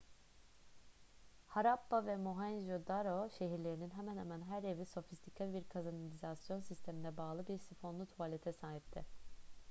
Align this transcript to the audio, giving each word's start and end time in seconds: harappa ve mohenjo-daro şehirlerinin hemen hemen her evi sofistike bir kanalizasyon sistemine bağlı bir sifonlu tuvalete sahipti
harappa 1.49 2.05
ve 2.05 2.15
mohenjo-daro 2.17 3.29
şehirlerinin 3.37 3.89
hemen 3.91 4.17
hemen 4.17 4.41
her 4.41 4.63
evi 4.63 4.85
sofistike 4.85 5.53
bir 5.53 5.63
kanalizasyon 5.63 6.61
sistemine 6.61 7.17
bağlı 7.17 7.47
bir 7.47 7.57
sifonlu 7.57 8.05
tuvalete 8.05 8.53
sahipti 8.53 9.05